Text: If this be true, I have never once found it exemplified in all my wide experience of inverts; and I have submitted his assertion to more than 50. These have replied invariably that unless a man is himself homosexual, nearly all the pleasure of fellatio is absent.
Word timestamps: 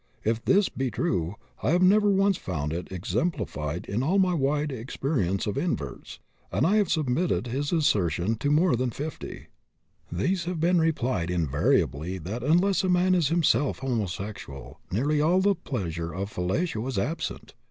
If 0.23 0.43
this 0.43 0.67
be 0.67 0.89
true, 0.89 1.35
I 1.61 1.69
have 1.69 1.83
never 1.83 2.09
once 2.09 2.35
found 2.35 2.73
it 2.73 2.91
exemplified 2.91 3.85
in 3.85 4.01
all 4.01 4.17
my 4.17 4.33
wide 4.33 4.71
experience 4.71 5.45
of 5.45 5.59
inverts; 5.59 6.17
and 6.51 6.65
I 6.65 6.77
have 6.77 6.89
submitted 6.89 7.45
his 7.45 7.71
assertion 7.71 8.33
to 8.37 8.49
more 8.49 8.75
than 8.75 8.89
50. 8.89 9.45
These 10.11 10.45
have 10.45 10.63
replied 10.63 11.29
invariably 11.29 12.17
that 12.17 12.41
unless 12.41 12.83
a 12.83 12.89
man 12.89 13.13
is 13.13 13.27
himself 13.27 13.77
homosexual, 13.77 14.79
nearly 14.91 15.21
all 15.21 15.39
the 15.39 15.53
pleasure 15.53 16.11
of 16.15 16.33
fellatio 16.33 16.87
is 16.87 16.97
absent. 16.97 17.53